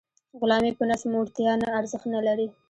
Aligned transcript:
غلامي 0.39 0.71
په 0.77 0.83
نس 0.89 1.01
موړتیا 1.13 1.51
نه 1.61 1.67
ارزښت 1.79 2.05
نلري. 2.13 2.47